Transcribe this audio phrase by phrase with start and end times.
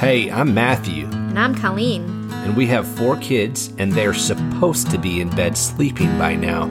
[0.00, 2.30] Hey, I'm Matthew, And I'm Colleen.
[2.32, 6.68] and we have four kids, and they're supposed to be in bed sleeping by now.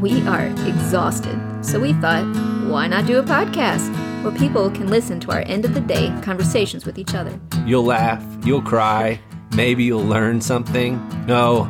[0.00, 2.24] We are exhausted, so we thought,
[2.68, 3.88] why not do a podcast
[4.24, 7.38] where people can listen to our end of the day conversations with each other?
[7.64, 9.20] You'll laugh, you'll cry,
[9.54, 10.98] maybe you'll learn something.
[11.26, 11.64] No,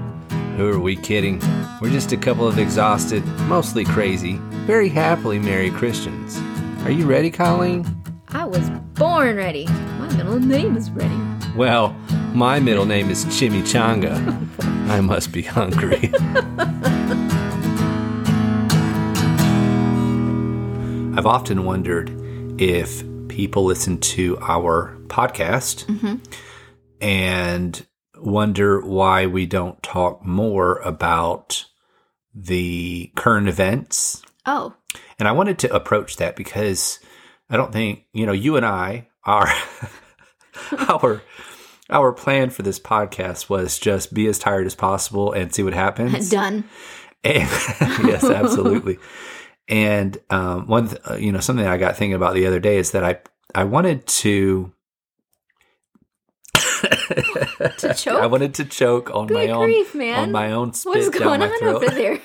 [0.57, 1.43] who are we kidding?
[1.83, 6.41] We're just a couple of exhausted, mostly crazy, very happily married Christians.
[6.85, 7.85] Are you ready, Colleen?
[8.29, 9.69] I was born ready.
[10.07, 11.19] My middle name is ready.
[11.57, 11.97] Well,
[12.33, 14.15] my middle name is Chimichanga.
[14.89, 16.11] I must be hungry.
[21.19, 22.13] I've often wondered
[22.61, 26.17] if people listen to our podcast mm-hmm.
[27.01, 27.87] and
[28.17, 31.67] wonder why we don't talk more about
[32.33, 34.75] the current events Oh,
[35.19, 37.01] and I wanted to approach that because
[37.51, 39.53] I don't think, you know, you and I are
[40.89, 41.23] our
[41.91, 45.75] our plan for this podcast was just be as tired as possible and see what
[45.75, 46.31] happens.
[46.31, 46.65] done.
[47.25, 47.43] And,
[48.05, 48.99] yes, absolutely.
[49.69, 52.77] And um, one, th- uh, you know, something I got thinking about the other day
[52.79, 53.19] is that I
[53.55, 54.73] I wanted to
[57.79, 58.21] To choke?
[58.21, 60.19] I wanted to choke on my Good own grief, man.
[60.25, 61.77] on my own spit What is down going my on throat.
[61.77, 62.21] over there?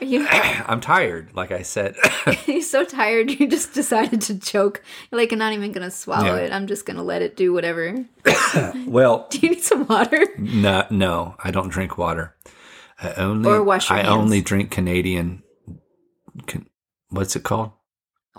[0.00, 1.94] Are you I'm tired, like I said.
[2.46, 4.82] you're so tired you just decided to choke?
[5.10, 6.42] You're like, I'm not even gonna swallow Yeah.
[6.46, 6.52] it.
[6.52, 8.04] I'm just gonna let it do whatever.
[8.86, 10.26] well, Do you need some water?
[10.38, 12.34] No, no, I don't drink water.
[13.00, 14.08] I only Or wash I hands.
[14.08, 15.42] only drink Canadian.
[16.46, 16.66] Can,
[17.10, 17.70] what's it called?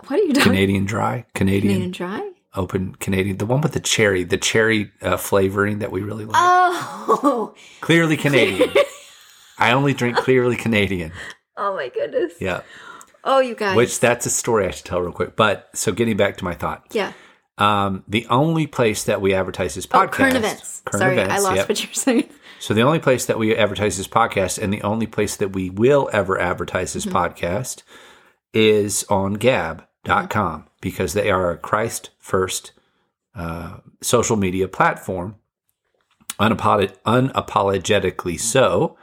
[0.06, 0.44] What are you doing?
[0.44, 2.30] Canadian dry, Canadian, Canadian dry?
[2.54, 3.38] open Canadian.
[3.38, 6.34] The one with the cherry, the cherry uh, flavoring that we really like.
[6.36, 8.70] Oh, clearly Canadian.
[9.58, 11.12] I only drink clearly Canadian.
[11.56, 12.34] Oh my goodness.
[12.40, 12.62] Yeah,
[13.24, 13.76] Oh, you guys.
[13.76, 15.36] which that's a story I should tell real quick.
[15.36, 17.12] But so getting back to my thought, yeah.
[17.58, 20.82] um, the only place that we advertise this podcast, Oh, current events.
[20.84, 21.68] current Sorry, events, I lost yep.
[21.68, 22.30] what you were saying.
[22.58, 25.68] So the only place that we advertise this podcast and the only place that we
[25.70, 27.16] will ever advertise this Mm-hmm.
[27.16, 27.82] podcast
[28.54, 32.72] is on gab.com because they are a Christ first
[33.34, 35.36] uh, social media platform,
[36.40, 38.96] unapolog- unapologetically so.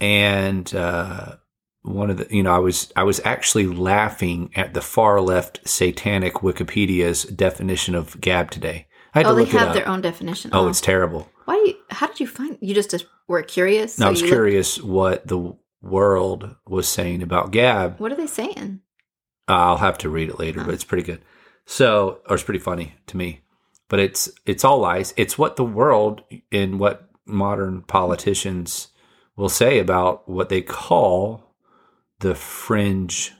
[0.00, 1.36] And uh,
[1.84, 5.60] one of the, you know, I was I was actually laughing at the far left
[5.68, 8.86] satanic Wikipedia's definition of Gab today.
[9.14, 10.50] I had Oh, to they have their own definition.
[10.54, 10.68] oh, oh.
[10.68, 11.30] it's terrible.
[11.44, 11.54] why?
[11.56, 12.56] Do you, how did you find?
[12.60, 12.94] You just,
[13.28, 13.98] were curious.
[13.98, 18.00] No, I was you looked- curious what the world was saying about Gab.
[18.00, 18.80] what are they saying?
[19.46, 20.72] I'll have to read it later, but oh.
[20.72, 21.20] it's pretty good.
[21.66, 23.40] So, or it's pretty funny to me.
[23.90, 25.12] But it's it's all lies.
[25.18, 28.88] It's what the world and what modern politicians
[29.36, 31.43] will say about what they call
[32.24, 33.32] the fringe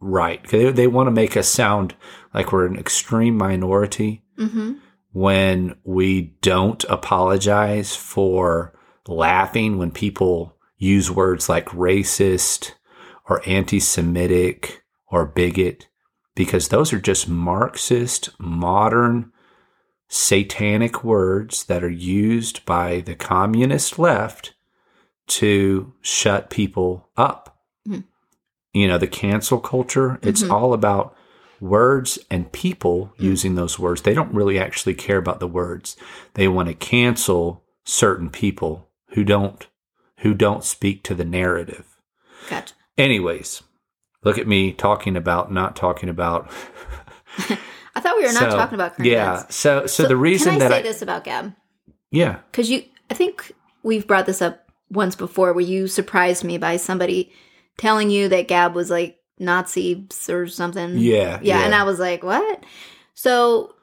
[0.00, 0.44] right.
[0.48, 1.94] They, they want to make us sound
[2.34, 4.72] like we're an extreme minority Mm-hmm.
[5.12, 8.76] when we don't apologize for
[9.06, 12.72] laughing when people use words like racist
[13.28, 15.86] or anti Semitic or bigot,
[16.34, 19.30] because those are just Marxist, modern,
[20.08, 24.54] satanic words that are used by the communist left
[25.26, 27.58] to shut people up.
[27.88, 28.04] Mhm.
[28.72, 31.16] You know, the cancel culture, it's all about
[31.60, 34.02] words and people using those words.
[34.02, 35.96] They don't really actually care about the words.
[36.34, 39.66] They want to cancel certain people who don't
[40.18, 41.98] who don't speak to the narrative.
[42.48, 42.74] Gotcha.
[42.96, 43.62] Anyways,
[44.22, 46.50] look at me talking about not talking about
[47.96, 49.34] I thought we were not So, talking about current Yeah.
[49.34, 49.54] events.
[49.56, 51.54] So, so the reason can I that say I this about Gab?
[52.10, 53.52] yeah, Because you, I think
[53.82, 54.63] we've brought this up
[54.94, 57.32] once before, where you surprised me by somebody
[57.76, 60.98] telling you that Gab was like Nazis or something.
[60.98, 61.64] Yeah, yeah, yeah.
[61.64, 62.64] and I was like, what?
[63.14, 63.74] So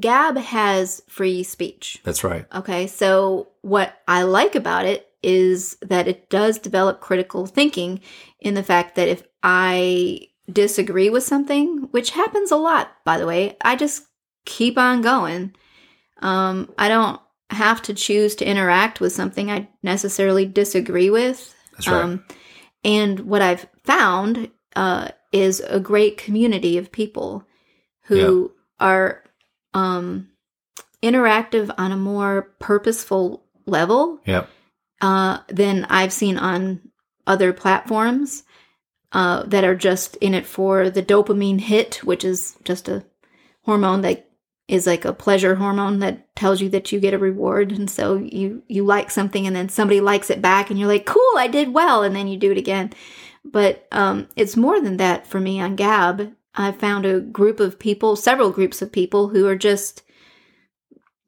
[0.00, 2.00] Gab has free speech.
[2.04, 2.46] that's right.
[2.54, 8.00] Okay, so what I like about it is that it does develop critical thinking
[8.40, 13.26] in the fact that if I disagree with something, which happens a lot, by the
[13.26, 14.04] way, I just
[14.44, 15.54] keep on going.
[16.22, 17.20] Um, I don't
[17.50, 21.54] have to choose to interact with something I necessarily disagree with.
[21.72, 22.02] That's right.
[22.02, 22.24] Um,
[22.84, 27.44] and what I've found uh, is a great community of people
[28.04, 29.22] who are
[29.74, 30.28] um,
[31.02, 34.48] interactive on a more purposeful level Yep.
[35.00, 36.80] uh, than I've seen on
[37.26, 38.44] other platforms
[39.12, 43.04] uh, that are just in it for the dopamine hit, which is just a
[43.62, 44.28] hormone that
[44.68, 48.16] is like a pleasure hormone that tells you that you get a reward and so
[48.16, 51.46] you you like something and then somebody likes it back and you're like cool i
[51.46, 52.92] did well and then you do it again
[53.44, 57.78] but um, it's more than that for me on gab i found a group of
[57.78, 60.02] people several groups of people who are just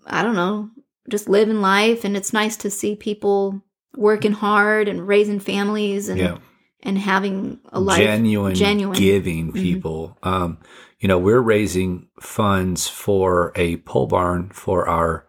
[0.06, 0.70] I don't know,
[1.10, 2.02] just living life.
[2.04, 3.60] And it's nice to see people
[3.94, 6.38] working hard and raising families and Yeah.
[6.82, 8.96] and having a life genuine, genuine.
[8.98, 9.60] giving Mhm.
[9.60, 10.16] people.
[10.22, 10.58] Um,
[11.00, 15.26] you know, we're raising funds for a pole barn for our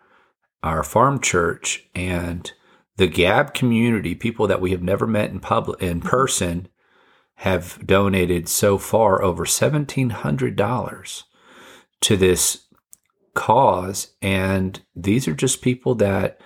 [0.61, 2.51] our farm church and
[2.97, 6.09] the Gab community, people that we have never met in public in mm-hmm.
[6.09, 6.67] person,
[7.35, 11.23] have donated so far over seventeen hundred dollars
[12.01, 12.65] to this
[13.33, 14.13] cause.
[14.21, 16.41] And these are just people that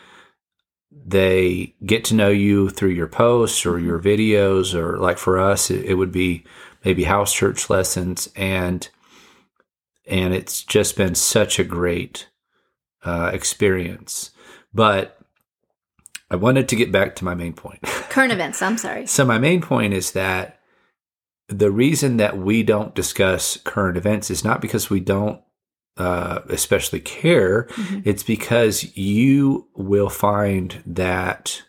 [0.92, 3.88] they get to know you through your posts or mm-hmm.
[3.88, 6.46] your videos, or like for us, it, it would be
[6.86, 8.90] maybe house church lessons, and
[10.08, 12.28] and it's just been such a great
[13.04, 14.32] uh, experience.
[14.74, 15.18] But
[16.30, 17.82] I wanted to get back to my main point.
[18.10, 18.62] current events.
[18.62, 19.08] I'm sorry.
[19.08, 20.60] So my main point is that
[21.48, 25.42] the reason that we don't discuss current events is not because we don't
[25.96, 27.68] uh, especially care.
[27.74, 28.02] Mhm.
[28.04, 31.62] It's because you will find that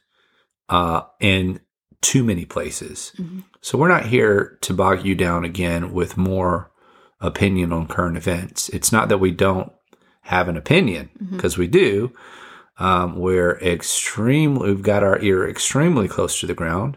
[0.71, 1.61] uh, in
[2.01, 3.13] too many places.
[3.19, 3.45] Mhm.
[3.61, 6.71] So we're not here to bog you down again with more
[7.21, 8.69] opinion on current events.
[8.71, 9.73] It's not that we don't
[10.23, 12.13] have an opinion because we do.
[12.79, 16.97] Um, we're extremely, we've got our ear extremely close to the ground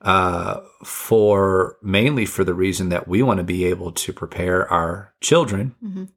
[0.00, 5.12] uh, for mainly for the reason that we want to be able to prepare our
[5.20, 6.08] children Mhm.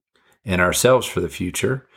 [0.45, 1.87] and ourselves for the future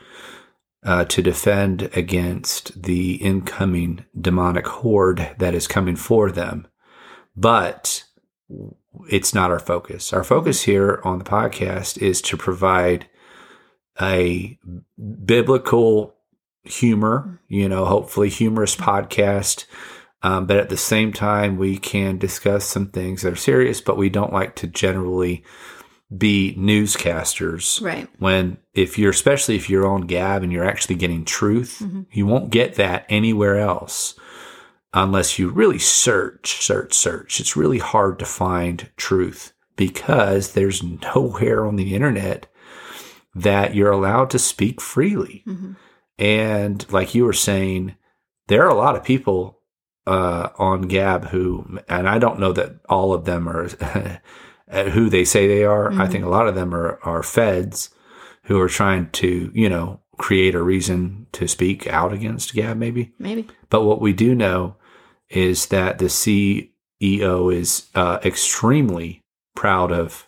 [0.83, 6.67] uh, to defend against the incoming demonic horde that is coming for them.
[7.35, 8.03] But
[9.09, 10.13] it's not our focus.
[10.13, 13.07] Our focus here on the podcast is to provide
[14.01, 14.57] a
[15.25, 16.15] biblical
[16.63, 19.65] humor, you know, hopefully humorous podcast.
[20.21, 23.97] Um, but at the same time, we can discuss some things that are serious, but
[23.97, 25.43] we don't like to generally
[26.15, 28.07] be newscasters Right.
[28.19, 32.05] when if you're especially if you're on gab and you're actually getting truth Mhm.
[32.11, 34.13] you won't get that anywhere else
[34.95, 41.65] unless you really search search search it's really hard to find truth because there's nowhere
[41.65, 42.47] on the internet
[43.35, 45.75] that you're allowed to speak freely Mhm.
[46.17, 47.95] and like you were saying
[48.47, 49.59] there are a lot of people
[50.07, 53.67] uh, on gab who and i don't know that all of them are
[54.71, 56.11] uh, who they say they are i Mhm.
[56.11, 57.89] think a lot of them are, are feds
[58.43, 63.13] who are trying to you know create a reason to speak out against gab maybe
[63.19, 63.47] Maybe.
[63.69, 64.75] but what we do know
[65.29, 69.23] is that the ceo is uh, extremely
[69.55, 70.27] proud of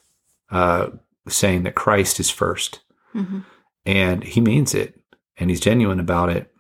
[0.51, 0.87] uh,
[1.27, 2.79] saying that christ is first.
[3.15, 3.43] Mhm.
[3.85, 4.99] and he means it
[5.37, 6.51] and he's genuine about it.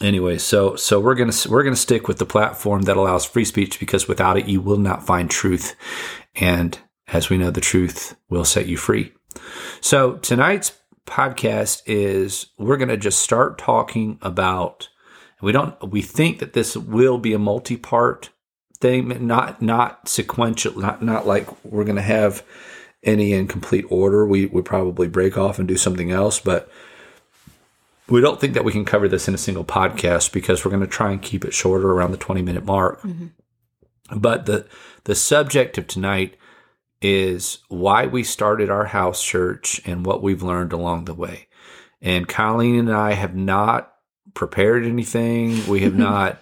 [0.00, 3.78] Anyway so so we're gonna we're gonna stick with the platform that allows free speech
[3.80, 5.74] because without it you will not find truth.
[6.34, 6.78] And
[7.08, 9.12] as we know the truth will set you free.
[9.80, 10.72] So tonight's
[11.06, 14.88] podcast is we're gonna just start talking about
[15.42, 18.30] we don't we think that this will be a multi-part
[18.78, 22.42] thing not not sequential not not like we're gonna have
[23.06, 24.26] any in complete order.
[24.26, 26.68] We would probably break off and do something else, but
[28.08, 30.82] we don't think that we can cover this in a single podcast because we're going
[30.82, 33.00] to try and keep it shorter around the 20 minute mark.
[33.02, 34.18] Mm-hmm.
[34.18, 34.66] But the
[35.04, 36.36] the subject of tonight
[37.00, 41.48] is why we started our house church and what we've learned along the way.
[42.00, 43.92] And Colleen and I have not
[44.36, 45.66] prepared anything.
[45.66, 46.38] We have not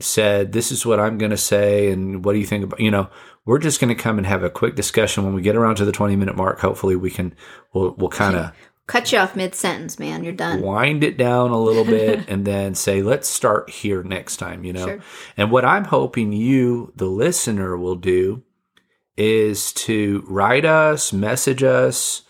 [0.00, 2.90] said this is what I'm going to say and what do you think about you
[2.90, 3.08] know
[3.46, 5.86] we're just going to come and have a quick discussion when we get around to
[5.86, 7.34] the 20 minute mark hopefully we can
[7.72, 8.52] we'll we'll kind of
[8.88, 10.22] Cut you off mid sentence, man.
[10.22, 10.60] You're done.
[10.60, 14.72] wind it down a little bit and then say let's start here next time you
[14.74, 15.00] know Sure.
[15.38, 18.44] and what i'm hoping you the listener will do
[19.16, 22.22] is to write us message us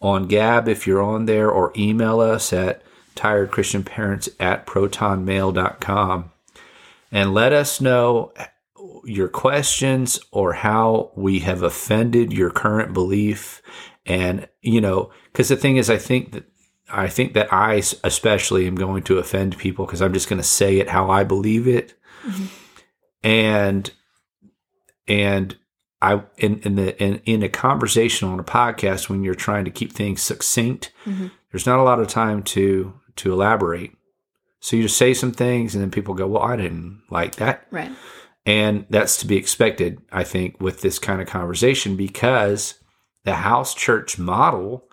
[0.00, 2.82] on gab if you're on there or email us at
[3.16, 6.30] tiredchristianparents at protonmail.com
[7.10, 8.32] and let us know
[9.04, 13.62] your questions or how we have offended your current belief.
[14.04, 16.44] And you know because the thing is i think that
[16.88, 20.46] i think that i especially am going to offend people because i'm just going to
[20.46, 21.94] say it how i believe it.
[23.22, 23.90] And
[25.08, 25.56] and
[26.00, 29.70] i in in the in, in a conversation on a podcast when you're trying to
[29.70, 31.30] keep things succinct Mhm.
[31.50, 33.92] there's not a lot of time to to elaborate
[34.60, 37.66] so you just say some things and then people go well i didn't like that
[37.70, 37.90] Right.
[38.44, 42.74] and that's to be expected, I think, with this kind of conversation because
[43.24, 44.88] the house church model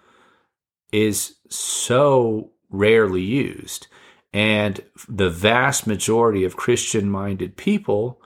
[0.91, 3.87] is so rarely used.
[4.33, 8.19] And the vast majority of Christian minded people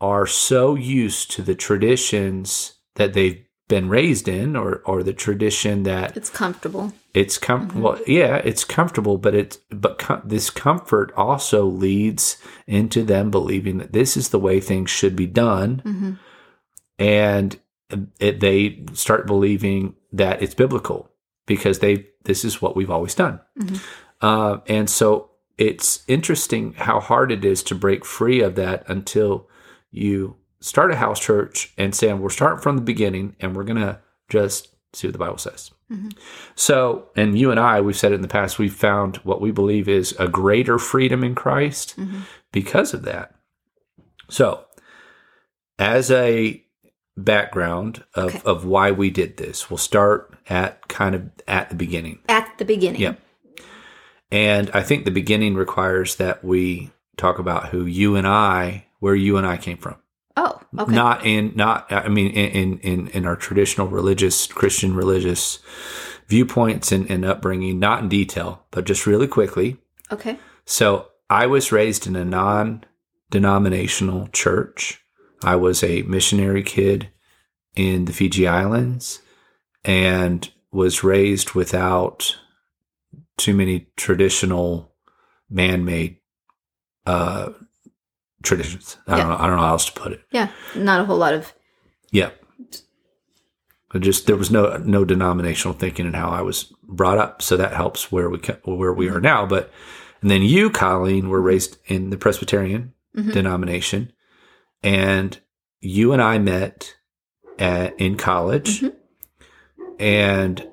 [0.00, 5.84] are so used to the traditions that they've been raised in or or the tradition
[5.84, 6.92] that It's comfortable.
[7.14, 12.36] it's com- well yeah it's comfortable but it's but com- this comfort also leads
[12.66, 16.18] into them believing that this is the way things should be done Mhm.
[16.98, 17.58] and
[18.18, 21.08] it, they start believing that it's biblical
[21.46, 23.80] because they this is what we've always done Mhm.
[24.20, 29.46] uh, and so it's interesting how hard it is to break free of that until
[29.90, 34.00] you start a house church and say we're starting from the beginning and we're gonna
[34.28, 36.12] just see what the bible says Mhm.
[36.54, 39.50] so and you and i we've said it in the past we've found what we
[39.50, 42.22] believe is a greater freedom in christ Mhm.
[42.52, 43.34] because of that
[44.28, 44.64] so
[45.78, 46.62] as a
[47.16, 48.40] background of, Okay.
[48.44, 52.64] of why we did this we'll start at kind of at the beginning At the
[52.64, 53.00] beginning.
[53.00, 53.20] Yep.
[54.30, 59.14] and i think the beginning requires that we talk about who you and i where
[59.14, 59.96] you and i came from
[60.42, 60.94] Oh, okay.
[60.94, 65.58] not in not i mean in in in our traditional religious christian religious
[66.28, 69.76] viewpoints and, and upbringing not in detail but just really quickly
[70.10, 70.38] okay.
[70.64, 72.84] so I was raised in a non
[73.30, 75.00] denominational church.
[75.44, 77.10] I was a missionary kid
[77.76, 79.22] in the Fiji Islands
[79.84, 82.36] and was raised without
[83.38, 84.92] too many traditional
[85.48, 86.16] man made
[87.06, 87.50] uh,
[88.42, 88.96] traditions.
[89.06, 89.36] I don't know.
[89.36, 90.22] I don't know how else to put it.
[90.30, 90.50] Yeah.
[90.74, 91.52] Not a whole lot of.
[92.10, 92.30] Yeah.
[93.98, 97.72] Just there was no no denominational thinking in how I was brought up, so that
[97.74, 99.46] helps where we where we are now.
[99.46, 99.72] But
[100.22, 103.32] and then you, Colleen, were raised in the Presbyterian Mhm.
[103.32, 104.12] denomination,
[104.84, 105.36] and
[105.80, 106.94] you and I met
[107.58, 108.92] at, in college, Mhm.
[109.98, 110.68] and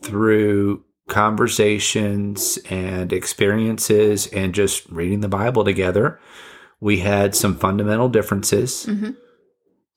[0.00, 6.18] through conversations and experiences and just reading the Bible together,
[6.80, 8.86] we had some fundamental differences.
[8.88, 9.16] Mhm.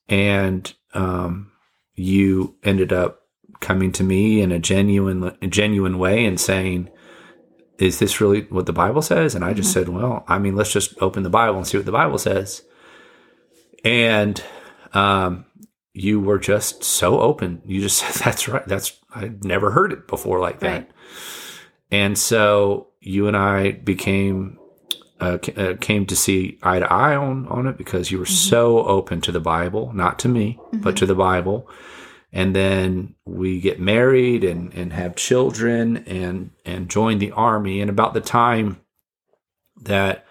[0.09, 1.51] and um,
[1.95, 3.19] you ended up
[3.59, 6.89] coming to me in a genuine a genuine way and saying
[7.79, 9.35] is this really what the bible says?
[9.35, 11.85] And i just said well i mean let's just open the bible and see what
[11.85, 12.61] the bible says.
[13.83, 14.41] And
[14.93, 15.45] um,
[15.93, 17.61] you were just so open.
[17.65, 18.65] You just said that's right.
[18.67, 20.67] That's i'd never heard it before like that.
[20.77, 20.89] Right.
[21.91, 24.57] and so you and i became
[25.19, 28.85] uh, uh, came to see eye to eye on on it because you were so
[28.85, 31.69] open to the Bible, not to me, but to the Bible.
[32.33, 37.81] And then we get married and and have children and and join the army.
[37.81, 38.79] And about the time
[39.83, 40.25] that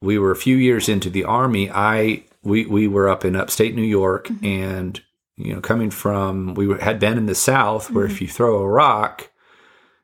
[0.00, 3.74] we were a few years into the army, I we we were up in upstate
[3.74, 5.00] New York and
[5.36, 8.58] you know coming from we were, had been in the South where if you throw
[8.58, 9.28] a rock,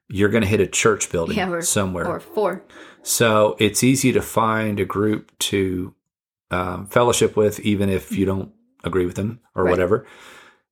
[0.09, 2.07] you're going to hit a church building Yeah, or- somewhere.
[2.07, 2.63] Or four.
[3.07, 5.95] So it's easy to find a group to
[6.51, 8.51] um, fellowship with, even if you don't
[8.83, 9.71] agree with them or Right.
[9.71, 10.07] whatever.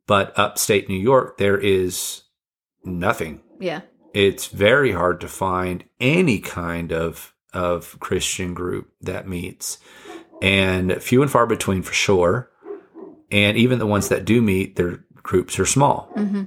[0.07, 2.23] But upstate New York, there is
[2.85, 3.43] nothing.
[3.61, 3.83] Yeah.
[4.15, 9.77] It's very hard to find any kind of of Christian group that meets,
[10.41, 12.51] and few and far between for sure.
[13.31, 16.11] And even the ones that do meet, their groups are small.
[16.17, 16.45] hmm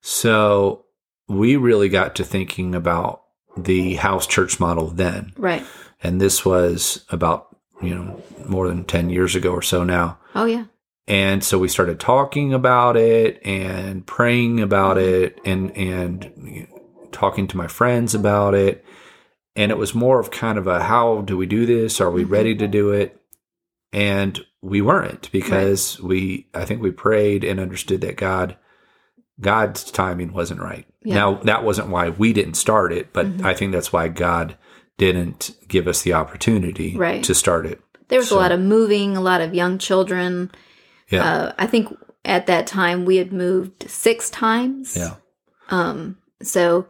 [0.00, 0.86] So
[1.28, 3.22] we really got to thinking about
[3.56, 5.32] the house church model then.
[5.36, 5.64] Right.
[6.02, 7.48] and this was about
[7.82, 10.18] you know more than 10 years ago or so now.
[10.34, 10.64] Oh yeah.
[11.08, 17.08] and so we started talking about it and praying about it and and you know,
[17.12, 18.84] talking to my friends about it.
[19.56, 22.00] And it was more of kind of a how do we do this?
[22.00, 22.30] Are we Mhm.
[22.30, 23.20] ready to do it?
[23.92, 28.56] And we weren't because we i think we prayed and understood that god
[29.40, 31.14] god's timing wasn't right Yeah.
[31.14, 33.44] now that wasn't why we didn't start it but Mhm.
[33.44, 34.56] i think that's why god
[34.98, 37.22] didn't give us the opportunity Right.
[37.24, 40.50] to start it There was So- a lot of moving, a lot of young children.
[41.08, 41.88] yeah Uh, I think
[42.24, 44.96] at that time we had moved six times.
[44.96, 45.14] yeah
[45.70, 46.86] Um, so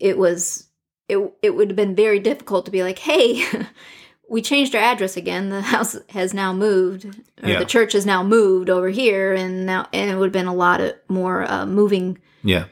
[0.00, 0.66] it was
[1.08, 3.44] it it would have been very difficult to be like, hey,
[4.28, 5.48] we changed our address again.
[5.50, 7.04] The house has now moved,
[7.42, 7.58] or Yeah.
[7.60, 10.54] the church has now moved over here, and now and it would have been a
[10.54, 12.64] lot of more uh, moving yeah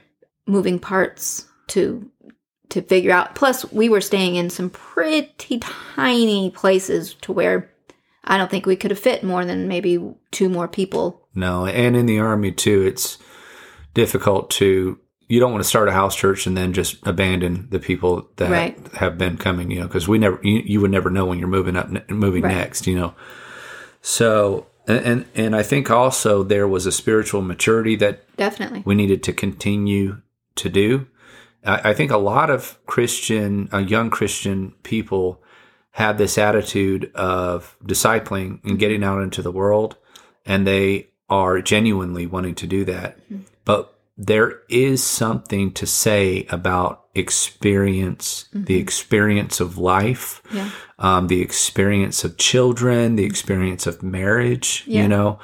[0.47, 2.09] moving parts to
[2.71, 3.35] to figure out.
[3.35, 5.59] Plus, we were staying in some pretty
[5.95, 7.71] tiny places to where
[8.25, 11.23] I don't think we could have fit more than maybe two more people.
[11.35, 13.19] No, and in the army too, it's
[13.95, 14.99] difficult to.
[15.29, 18.49] You don't want to start a house church and then just abandon the people that
[18.51, 18.79] Right.
[18.95, 19.71] have been coming.
[19.73, 22.43] You know, because we never, you, you would never know when you're moving up, moving
[22.45, 22.55] Right.
[22.55, 22.87] next.
[22.87, 23.15] You know,
[24.03, 28.83] so and, and and I think also there was a spiritual maturity that Definitely.
[28.85, 30.21] we needed to continue
[30.57, 31.07] to do.
[31.65, 35.43] I, I think a lot of Christian, uh, young Christian people
[35.93, 39.97] have this attitude of discipling and getting out into the world,
[40.45, 43.19] and they are genuinely wanting to do that.
[43.65, 50.71] But there is something to say about experience, the experience of life, Yeah.
[50.99, 55.03] um, the experience of children, the experience of marriage, Yeah.
[55.03, 55.39] you know,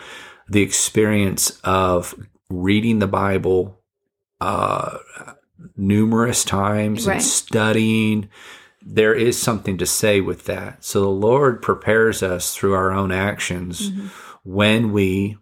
[0.49, 2.14] the experience of
[2.50, 3.78] reading the Bible
[4.42, 4.99] uh,
[5.76, 7.14] numerous times Right.
[7.14, 8.28] and studying.
[8.84, 10.84] There is something to say with that.
[10.84, 14.06] So the Lord prepares us through our own actions Mm-hmm.
[14.44, 15.37] when we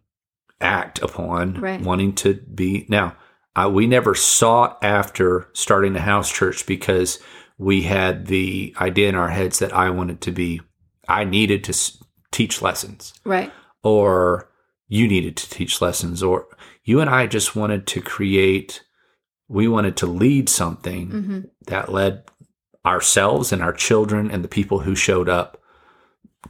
[0.61, 1.81] act upon Right.
[1.81, 2.85] wanting to be.
[2.89, 3.17] Now,
[3.57, 7.19] I, we never sought after starting a house church because
[7.59, 10.61] we had the idea in our heads that I wanted to be,
[11.09, 13.51] I needed to s- teach lessons, Right.
[13.83, 14.51] or
[14.89, 16.47] you needed to teach lessons, or
[16.85, 18.83] you and I just wanted to create,
[19.51, 22.25] we wanted to lead something hmm that led
[22.87, 25.61] ourselves and our children and the people who showed up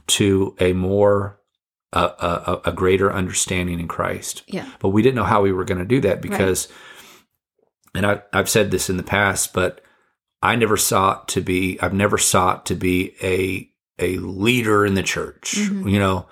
[0.07, 1.39] to a more
[1.93, 4.43] a, a, a greater understanding in Christ.
[4.47, 4.65] Yeah.
[4.79, 6.69] But we didn't know how we were going to do that because,
[7.93, 9.81] and I, I've said this in the past, but
[10.41, 11.77] I never sought to be.
[11.81, 15.55] I've never sought to be a a leader in the church.
[15.57, 15.91] Mhm.
[15.91, 16.27] You know,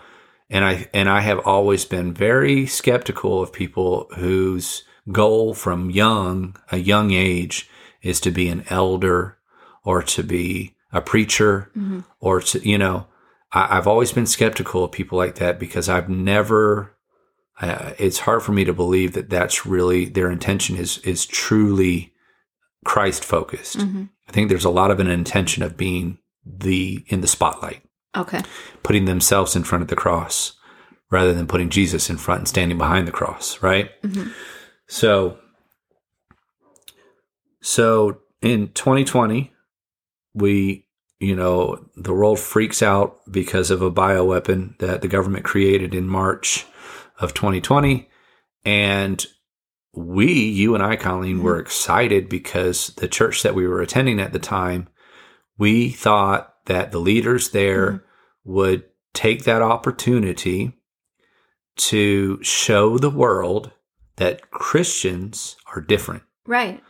[0.50, 6.56] and I and I have always been very skeptical of people whose goal from young
[6.72, 7.70] a young age
[8.02, 9.38] is to be an elder
[9.84, 12.04] or to be a preacher Mhm.
[12.20, 13.08] or to you know
[13.52, 16.96] I, I've always been skeptical of people like that because I've never
[17.62, 22.14] uh, it's hard for me to believe that that's really their intention is is truly
[22.86, 23.82] Christ focused.
[23.82, 27.82] hmm I think there's a lot of an intention of being the in the spotlight,
[28.16, 28.42] Okay.
[28.84, 30.54] putting themselves in front of the cross
[31.12, 33.90] rather than putting Jesus in front and standing behind the cross, right?
[34.04, 34.32] Mhm.
[34.90, 35.38] So
[37.62, 39.54] so in 2020
[40.34, 40.88] we
[41.20, 46.08] you know the world freaks out because of a bioweapon that the government created in
[46.08, 46.66] March
[47.20, 48.10] of 2020
[48.66, 49.26] and
[49.94, 51.46] we you and I Colleen mm-hmm.
[51.46, 54.90] were excited because the church that we were attending at the time
[55.60, 58.54] we thought that the leaders there mm-hmm.
[58.54, 60.74] would take that opportunity
[61.76, 63.72] to show the world
[64.20, 66.82] that Christians are different Right.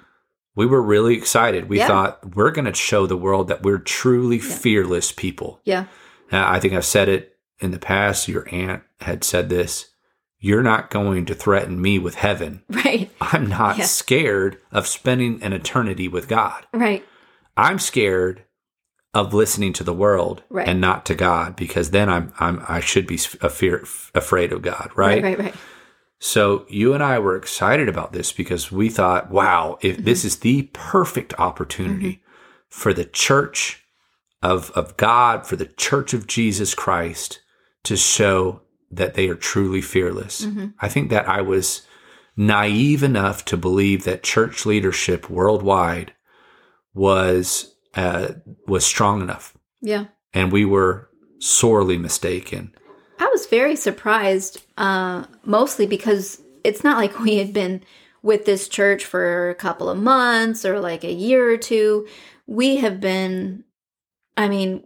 [0.56, 1.70] we were really excited.
[1.70, 1.88] We Yeah.
[1.88, 5.62] thought we're going to show the world that we're truly fearless people.
[5.64, 5.86] Yeah.
[6.32, 8.28] Now, I think I've said it in the past.
[8.28, 9.88] Your aunt had said this.
[10.40, 12.62] You're not going to threaten me with heaven.
[12.70, 13.10] Right.
[13.20, 13.86] I'm not Yeah.
[13.86, 16.66] scared of spending an eternity with God.
[16.74, 17.06] Right.
[17.58, 18.44] I'm scared
[19.14, 20.68] of listening to the world Right.
[20.68, 23.84] and not to God because then I'm I'm I should be a fear,
[24.16, 25.22] afraid of God, right?
[25.24, 25.38] Right.
[25.38, 25.40] Right.
[25.46, 25.56] Right.
[26.20, 30.40] So you and I were excited about this because we thought, wow, if this is
[30.40, 32.22] the perfect opportunity
[32.68, 33.84] for the church
[34.44, 37.40] of, of God, for the church of Jesus Christ
[37.84, 40.46] to show that they are truly fearless.
[40.80, 41.84] I think that I was
[42.36, 46.14] naive enough to believe that church leadership worldwide
[46.94, 48.34] was uh,
[48.68, 50.06] was strong enough, Yeah.
[50.34, 52.74] and we were sorely mistaken.
[53.20, 57.84] I was very surprised, uh, mostly because it's not like we had been
[58.22, 62.08] with this church for a couple of months or like a year or two.
[62.48, 63.64] We have been,
[64.36, 64.86] I mean,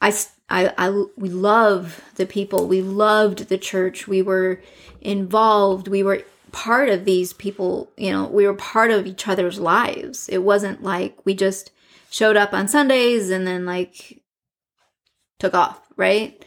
[0.00, 0.14] I,
[0.48, 2.68] I, I, we love the people.
[2.68, 4.06] We loved the church.
[4.06, 4.62] We were
[5.00, 5.88] involved.
[5.88, 7.90] We were part of these people.
[7.96, 10.28] You know, we were part of each other's lives.
[10.28, 11.70] It wasn't like we just
[12.10, 14.22] showed up on Sundays and then like
[15.38, 16.42] took off, right?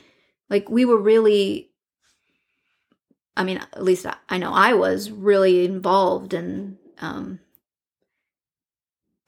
[0.52, 1.70] Like we were really
[3.38, 7.40] I mean, at least I, I know I was really involved and um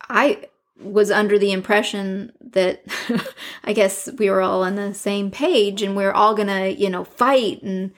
[0.08, 0.44] I
[0.80, 2.84] was under the impression that
[3.64, 6.90] I guess we were all on the same page and we are all to, you
[6.90, 7.94] know, fight and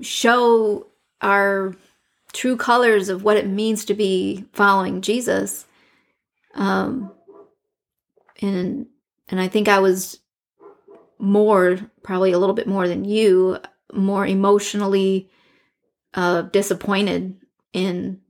[0.00, 0.88] show
[1.22, 1.74] our
[2.32, 5.66] true colors of what it means to be following Jesus.
[6.54, 7.12] Um
[8.42, 8.86] and
[9.28, 10.18] and I think I was
[11.20, 13.58] more probably a little bit more than you
[13.92, 15.30] more emotionally
[16.14, 17.36] uh disappointed
[17.72, 18.20] in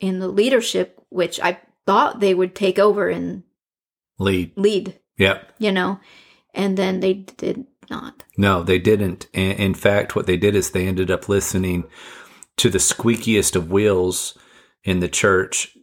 [0.00, 3.42] in the leadership which i thought they would take over and
[4.18, 4.52] Lead.
[4.56, 5.52] lead Yep.
[5.58, 6.00] you know
[6.54, 9.26] and then they did not No, they didn't.
[9.32, 11.84] In in fact, what they did is they ended up listening
[12.56, 14.38] to the squeakiest of wheels
[14.84, 15.76] in the church,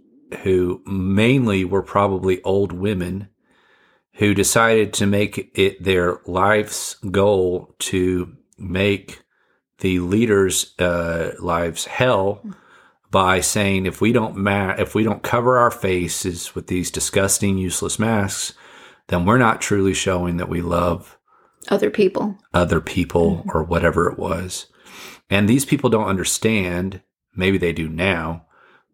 [0.43, 3.29] who mainly were probably old women
[4.19, 9.21] who decided to make it their life's goal to make
[9.79, 12.43] the leaders' uh, lives hell
[13.09, 17.57] by saying if we don't ma- if we don't cover our faces with these disgusting,
[17.57, 18.53] useless masks,
[19.07, 21.17] then we're not truly showing that we love
[21.69, 24.67] other people other people or whatever it was.
[25.29, 27.01] And these people don't understand.
[27.37, 28.47] Maybe they do now,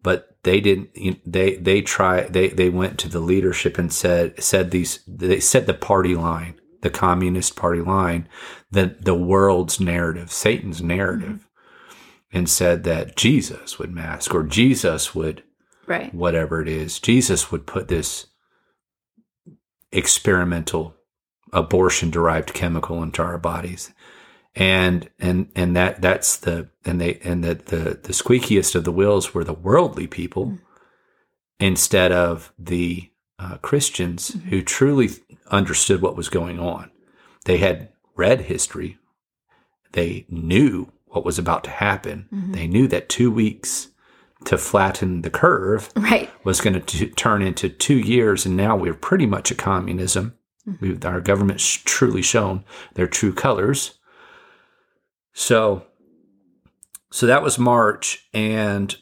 [0.06, 0.90] but they didn't.
[1.26, 2.28] They they try.
[2.28, 5.00] They they went to the leadership and said said these.
[5.04, 8.28] They set the party line, the communist party line,
[8.70, 11.48] the the world's narrative, Satan's narrative,
[12.30, 12.38] mm-hmm.
[12.38, 15.42] and said that Jesus would mask or Jesus would
[15.88, 16.14] Right.
[16.14, 17.00] whatever it is.
[17.00, 18.26] Jesus would put this
[19.90, 20.94] experimental
[21.52, 23.92] abortion derived chemical into our bodies.
[24.56, 28.92] And and and that that's the and they and the the, the squeakiest of the
[28.92, 30.56] wheels were the worldly people hmm.
[31.60, 34.48] instead of the uh, Christians mm-hmm.
[34.48, 35.10] who truly
[35.50, 36.90] understood what was going on.
[37.44, 38.98] They had read history.
[39.92, 42.28] They knew what was about to happen.
[42.32, 42.52] Mm-hmm.
[42.52, 43.88] They knew that two weeks
[44.44, 46.30] to flatten the curve Right.
[46.44, 50.36] was going to turn into two years, and now we're pretty much a communism.
[50.68, 50.84] Mm-hmm.
[50.84, 52.64] We've, our government's truly shown
[52.94, 53.98] their true colors.
[55.38, 55.84] So,
[57.12, 58.96] so that was March, and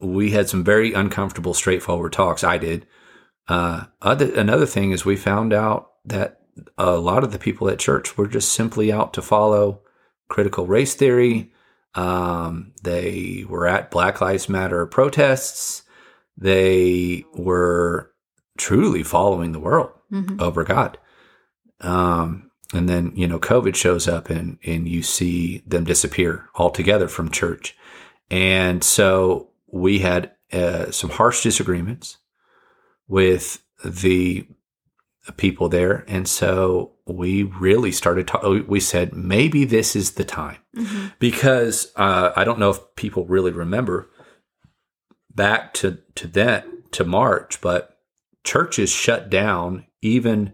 [0.00, 2.44] we had some very uncomfortable, straightforward talks.
[2.44, 2.86] I did.
[3.48, 6.38] Uh, other another thing is we found out that
[6.78, 9.80] a lot of the people at church were just simply out to follow
[10.28, 11.52] critical race theory.
[11.96, 15.82] Um, they were at Black Lives Matter protests.
[16.38, 18.12] They were
[18.56, 20.40] truly following the world Mhm.
[20.40, 20.98] over God.
[21.80, 27.08] Um, and then, you know, COVID shows up and, and you see them disappear altogether
[27.08, 27.76] from church.
[28.30, 32.18] And so we had uh, some harsh disagreements
[33.08, 34.46] with the
[35.36, 36.04] people there.
[36.08, 41.12] And so we really started, to- we said, maybe this is the time Mhm.
[41.18, 44.10] because uh, I don't know if people really remember
[45.34, 47.98] back to to that to March, but
[48.44, 50.52] churches shut down even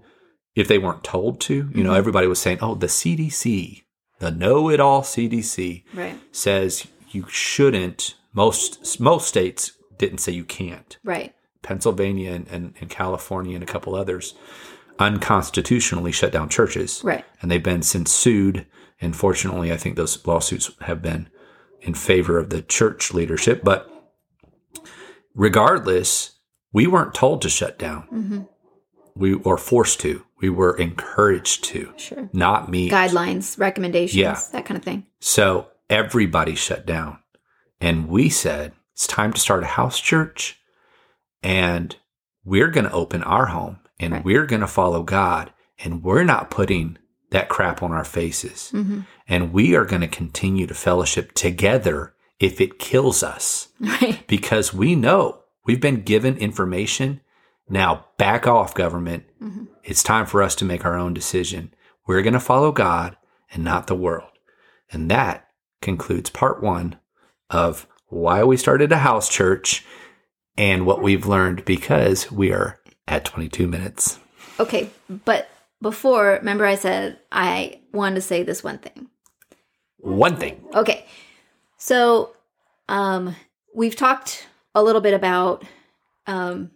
[0.54, 1.70] if they weren't told to.
[1.74, 1.96] You know, Mhm.
[1.96, 3.84] everybody was saying, "Oh, the CDC,
[4.18, 6.18] the know-it-all CDC Right.
[6.32, 10.96] says you shouldn't." Most most states didn't say you can't.
[11.04, 11.34] Right.
[11.62, 14.34] Pennsylvania and, and, and California and a couple others
[14.98, 17.24] unconstitutionally shut down churches Right.
[17.42, 18.66] and they've been since sued.
[19.00, 21.28] And fortunately, I think those lawsuits have been
[21.80, 23.62] in favor of the church leadership.
[23.64, 23.90] But
[25.34, 26.32] regardless,
[26.72, 28.02] we weren't told to shut down.
[28.02, 28.40] hmm
[29.16, 30.24] We or forced to.
[30.40, 32.28] We were encouraged to, Sure.
[32.32, 32.88] not me.
[32.90, 34.40] Guidelines, recommendations, Yeah.
[34.52, 35.06] that kind of thing.
[35.20, 37.18] So everybody shut down.
[37.80, 40.58] And we said, it's time to start a house church.
[41.42, 41.96] And
[42.44, 44.24] we're going to open our home and Right.
[44.24, 45.52] we're going to follow God.
[45.82, 46.98] And we're not putting
[47.30, 48.70] that crap on our faces.
[48.70, 54.26] hmm And we are going to continue to fellowship together if it kills us Right.
[54.26, 57.20] because we know we've been given information.
[57.70, 59.24] Now back off, government.
[59.40, 59.68] Mhm.
[59.84, 61.72] It's time for us to make our own decision.
[62.06, 63.16] We're going to follow God
[63.52, 64.30] and not the world.
[64.92, 65.46] And that
[65.80, 66.96] concludes part one
[67.48, 69.86] of why we started a house church
[70.58, 74.18] and what we've learned because we are at 22 minutes.
[74.58, 74.90] Okay,
[75.24, 75.48] but
[75.80, 79.08] before, remember I said I wanted to say this one thing.
[79.98, 80.64] One thing.
[80.74, 81.06] Okay.
[81.78, 82.34] So,
[82.88, 83.36] um,
[83.74, 85.64] we've talked a little bit about
[86.26, 86.70] um,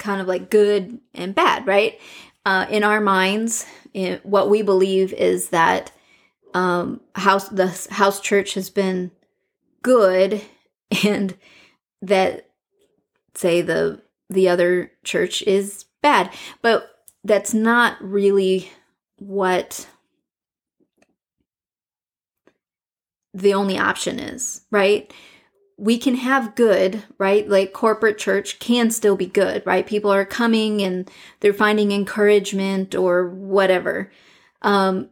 [0.00, 2.00] kind of like good and bad, right?
[2.44, 5.92] Uh, in our minds, in, what we believe is that
[6.54, 9.12] um, house the house church has been
[9.82, 10.42] good,
[11.04, 11.36] and
[12.02, 12.50] that
[13.36, 16.32] say the the other church is bad,
[16.62, 16.90] but
[17.22, 18.70] that's not really
[19.18, 19.86] what
[23.34, 25.12] the only option is, right?
[25.80, 27.48] We can have good, right?
[27.48, 29.86] Like corporate church can still be good, right?
[29.86, 34.12] People are coming and they're finding encouragement or whatever.
[34.60, 35.08] Um,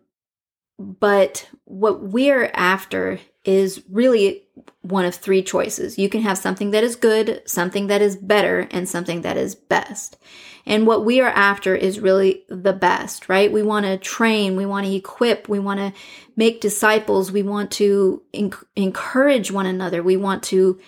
[0.79, 4.45] but what we're after is really
[4.83, 5.99] one of three choices.
[5.99, 9.55] You can have something that is good, something that is better, and something that is
[9.55, 10.19] best.
[10.67, 13.51] And what we are after is really the best, right?
[13.51, 15.93] We want to train, we want to equip, we want to
[16.37, 20.79] make disciples, we want to enc- encourage one another, we want to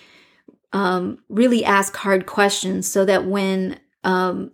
[0.73, 4.53] um, really ask hard questions so that when um,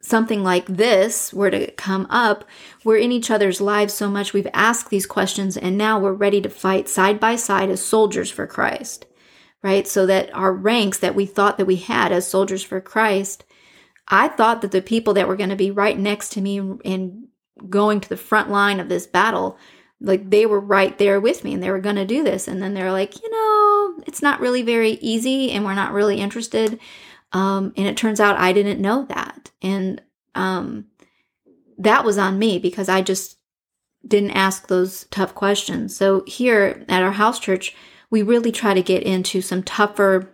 [0.00, 2.44] something like this were to come up,
[2.84, 6.40] we're in each other's lives so much, we've asked these questions, and now we're ready
[6.40, 9.06] to fight side by side as soldiers for Christ,
[9.62, 9.86] right?
[9.86, 13.44] So that our ranks that we thought that we had as soldiers for Christ
[14.08, 17.28] I thought that the people that were going to be right next to me and
[17.68, 19.58] going to the front line of this battle,
[20.00, 22.48] like they were right there with me and they were going to do this.
[22.48, 26.20] And then they're like, you know, it's not really very easy and we're not really
[26.20, 26.80] interested.
[27.32, 29.50] Um, and it turns out I didn't know that.
[29.62, 30.02] And
[30.34, 30.86] um,
[31.76, 33.38] that was on me because I just
[34.06, 35.96] didn't ask those tough questions.
[35.96, 37.74] So here at our house church,
[38.10, 40.30] we really try to get into some tougher,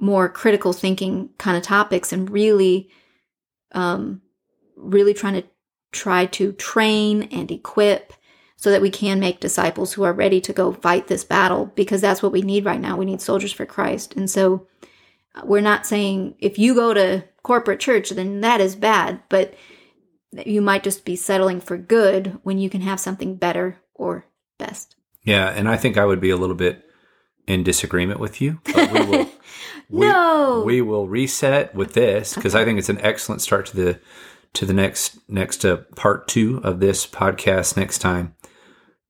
[0.00, 2.90] more critical thinking kind of topics and really,
[3.72, 4.22] um,
[4.76, 5.44] really trying to
[5.92, 8.12] try to train and equip
[8.56, 12.00] so that we can make disciples who are ready to go fight this battle because
[12.00, 12.96] that's what we need right now.
[12.96, 14.16] We need soldiers for Christ.
[14.16, 14.66] And so
[15.44, 19.54] we're not saying if you go to corporate church, then that is bad, but
[20.44, 24.26] you might just be settling for good when you can have something better or
[24.58, 24.96] best.
[25.22, 26.84] Yeah, and I think I would be a little bit
[27.46, 28.60] in disagreement with you.
[28.64, 29.30] But we will,
[29.90, 34.00] no, we will reset with this because I think it's an excellent start to the
[34.54, 38.34] to the next next uh, part two of this podcast next time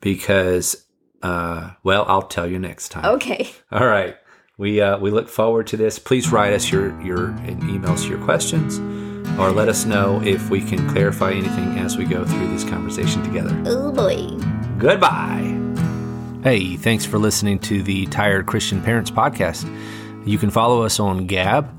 [0.01, 0.87] because
[1.23, 3.05] uh, well I'll tell you next time.
[3.05, 3.51] Okay.
[3.71, 4.17] All right.
[4.59, 5.99] We uh, we look forward to this.
[5.99, 8.79] Please write us your your emails your questions
[9.39, 13.23] or let us know if we can clarify anything as we go through this conversation
[13.23, 13.57] together.
[13.67, 14.27] Oh boy.
[14.79, 15.55] Goodbye.
[16.43, 19.65] Hey, thanks for listening to the Tired Christian Parents podcast.
[20.27, 21.73] You can follow us on Gab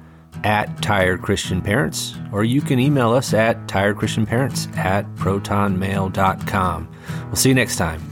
[0.44, 6.90] at Tired Christian Parents, or you can email us at tiredchristianparents at protonmail.com.
[7.26, 8.09] We'll see you next time.